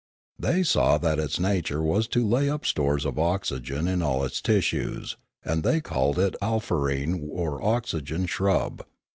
[0.39, 4.41] They saw that its nature was to lay up stores of oxygen in all its
[4.41, 8.83] tissues, and they called it alfarene or the oxygen shrub.